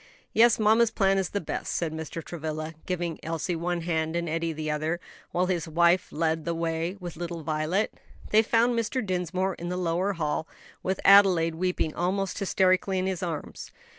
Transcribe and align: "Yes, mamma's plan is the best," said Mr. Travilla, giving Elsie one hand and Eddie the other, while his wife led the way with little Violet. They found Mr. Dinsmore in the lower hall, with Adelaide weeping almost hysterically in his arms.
"Yes, 0.33 0.57
mamma's 0.57 0.89
plan 0.89 1.19
is 1.19 1.29
the 1.29 1.39
best," 1.39 1.75
said 1.75 1.93
Mr. 1.93 2.23
Travilla, 2.23 2.73
giving 2.87 3.19
Elsie 3.21 3.55
one 3.55 3.81
hand 3.81 4.15
and 4.15 4.27
Eddie 4.27 4.51
the 4.51 4.71
other, 4.71 4.99
while 5.29 5.45
his 5.45 5.67
wife 5.67 6.07
led 6.11 6.43
the 6.43 6.55
way 6.55 6.97
with 6.99 7.17
little 7.17 7.43
Violet. 7.43 7.93
They 8.31 8.41
found 8.41 8.73
Mr. 8.73 9.05
Dinsmore 9.05 9.53
in 9.59 9.69
the 9.69 9.77
lower 9.77 10.13
hall, 10.13 10.47
with 10.81 10.99
Adelaide 11.05 11.53
weeping 11.53 11.93
almost 11.93 12.39
hysterically 12.39 12.97
in 12.97 13.05
his 13.05 13.21
arms. 13.21 13.69